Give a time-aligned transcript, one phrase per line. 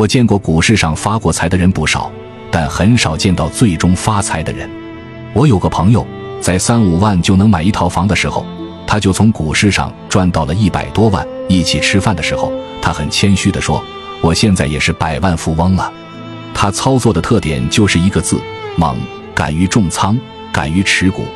[0.00, 2.10] 我见过股市上发过财的人不少，
[2.50, 4.66] 但很少见到最终发财的人。
[5.34, 6.06] 我有个朋友，
[6.40, 8.46] 在三五万就能买一套房的时候，
[8.86, 11.22] 他就从股市上赚到了一百多万。
[11.50, 12.50] 一起吃饭的时候，
[12.80, 13.84] 他很谦虚地说
[14.22, 15.92] ：“我现在也是百万富翁了。”
[16.54, 18.40] 他操作的特点就是一个字：
[18.76, 18.96] 猛，
[19.34, 20.18] 敢于重仓，
[20.50, 21.26] 敢于持股。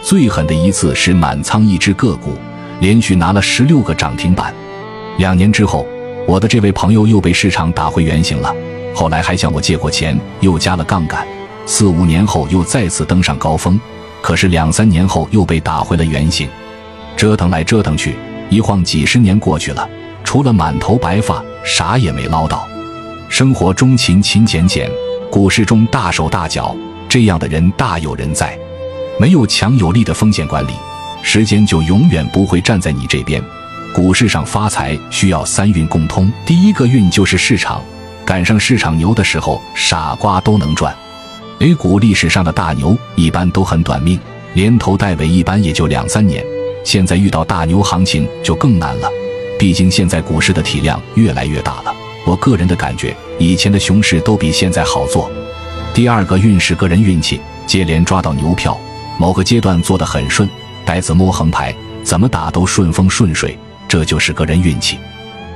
[0.00, 2.32] 最狠的一次是满仓一只个股，
[2.80, 4.54] 连续拿了十六个涨停板。
[5.18, 5.86] 两年之后，
[6.26, 8.54] 我的这位朋友又被市场打回原形了。
[8.92, 11.26] 后来还向我借过钱，又加了杠杆。
[11.66, 13.78] 四五年后又再次登上高峰，
[14.20, 16.48] 可是两三年后又被打回了原形。
[17.16, 18.16] 折腾来折腾去，
[18.50, 19.88] 一晃几十年过去了，
[20.24, 22.66] 除了满头白发，啥也没捞到。
[23.28, 24.90] 生活中勤勤俭俭，
[25.30, 26.74] 股市中大手大脚，
[27.08, 28.58] 这样的人大有人在。
[29.18, 30.72] 没有强有力的风险管理，
[31.22, 33.42] 时间就永远不会站在你这边。
[33.96, 37.82] 股市上发财需要三运共通，第一个运就是市场，
[38.26, 40.94] 赶上市场牛的时候，傻瓜都能赚。
[41.60, 44.20] A 股历史上的大牛一般都很短命，
[44.52, 46.44] 连头带尾一般也就两三年。
[46.84, 49.08] 现在遇到大牛行情就更难了，
[49.58, 51.94] 毕竟现在股市的体量越来越大了。
[52.26, 55.30] 我个人的感觉，以前的熊市都比现在好做。
[55.94, 58.78] 第二个运是个人运气，接连抓到牛票，
[59.18, 60.46] 某个阶段做得很顺，
[60.84, 63.58] 呆子摸横排，怎么打都顺风顺水，
[63.88, 64.98] 这就是个人运气。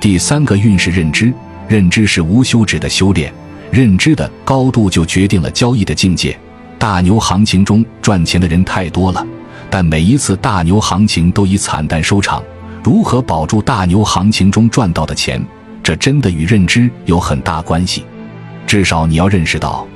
[0.00, 1.32] 第三个运是认知，
[1.68, 3.32] 认知是无休止的修炼。
[3.70, 6.38] 认知的高度就决定了交易的境界。
[6.78, 9.26] 大牛行情中赚钱的人太多了，
[9.68, 12.42] 但每一次大牛行情都以惨淡收场。
[12.84, 15.44] 如何保住大牛行情中赚到的钱，
[15.82, 18.04] 这真的与认知有很大关系。
[18.66, 19.86] 至少你要认识到，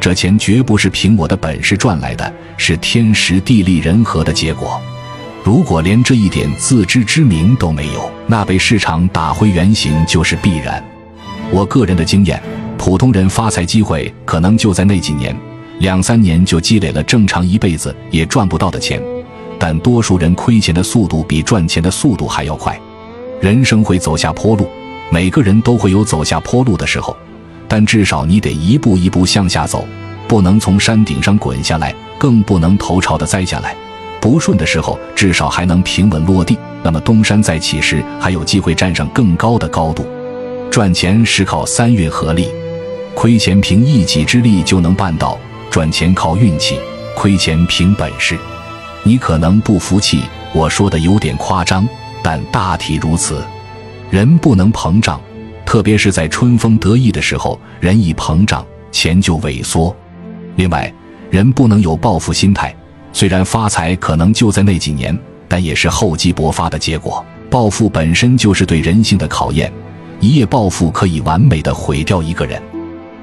[0.00, 4.80] 这钱绝不是凭我的本事赚来的，是天时地利人和的结果。
[5.48, 10.84] 如果连这一点自知之明都没有，那被市场打回原形就是必然。
[11.50, 12.38] 我个人的经验。
[12.76, 15.34] 普通人发财机会可能就在那几年，
[15.78, 19.02] 两三年就积累了正常一辈子也赚不到的钱，
[19.58, 22.78] 但多数人亏钱的速度比赚钱的速度还要快。
[23.40, 24.68] 人生会走下坡路，
[25.10, 27.16] 每个人都会有走下坡路的时候，
[27.66, 29.88] 但至少你得一步一步向下走，
[30.28, 33.74] 不能从山顶上滚下来，更不能头朝的栽下来。
[34.28, 40.06] 不顺的时候，至少还能平稳落地，那么东山再起时还有机会站上更高的高度。
[40.70, 42.50] 赚钱是靠三运合力。
[43.14, 45.38] 亏钱凭一己之力就能办到，
[45.70, 46.78] 赚钱靠运气，
[47.16, 48.38] 亏钱凭本事。
[49.02, 50.20] 你可能不服气，
[50.52, 51.88] 我说的有点夸张，
[52.22, 53.42] 但大体如此。
[54.10, 55.18] 人不能膨胀，
[55.64, 58.62] 特别是在春风得意的时候，人一膨胀，
[58.92, 59.96] 钱就萎缩。
[60.56, 60.92] 另外，
[61.30, 62.76] 人不能有报复心态。
[63.12, 65.16] 虽然发财可能就在那几年，
[65.48, 67.24] 但也是厚积薄发的结果。
[67.50, 69.72] 暴富本身就是对人性的考验，
[70.20, 72.60] 一夜暴富可以完美的毁掉一个人。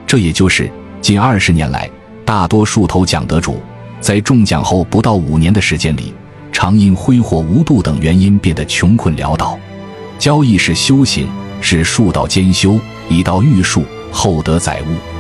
[0.07, 0.69] 这也就是
[0.99, 1.89] 近二十年来，
[2.25, 3.61] 大多数头奖得主
[4.01, 6.11] 在中奖后不到五年的时间里，
[6.51, 9.57] 常因挥霍无度等原因变得穷困潦倒。
[10.17, 11.27] 交易是修行，
[11.61, 15.14] 是术道兼修，以道育术，厚德载物。